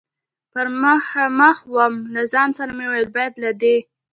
پر 0.51 0.67
مخامخ 0.83 1.57
ووم، 1.73 1.93
له 2.13 2.21
ځان 2.33 2.49
سره 2.57 2.71
مې 2.77 2.85
وویل: 2.87 3.07
باید 3.15 3.33
له 3.43 3.51
دې. 3.61 3.77